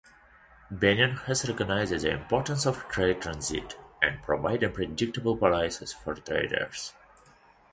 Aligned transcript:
Benin 0.71 1.11
has 1.27 1.47
recognized 1.47 1.91
the 2.01 2.09
importance 2.09 2.65
of 2.65 2.79
trade 2.89 3.21
transit 3.21 3.77
and 4.01 4.19
providing 4.23 4.71
predictable 4.71 5.37
policies 5.37 5.93
for 5.93 6.15
traders. 6.15 6.93